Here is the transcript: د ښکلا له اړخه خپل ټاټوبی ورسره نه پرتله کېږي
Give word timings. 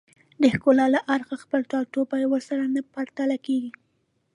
د 0.41 0.43
ښکلا 0.53 0.85
له 0.95 0.99
اړخه 1.13 1.35
خپل 1.43 1.61
ټاټوبی 1.71 2.23
ورسره 2.27 2.63
نه 2.75 2.81
پرتله 2.93 3.37
کېږي 3.45 3.71